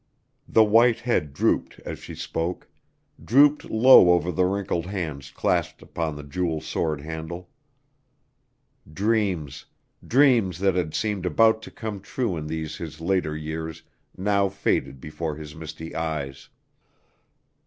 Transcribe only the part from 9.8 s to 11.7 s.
dreams that had seemed about to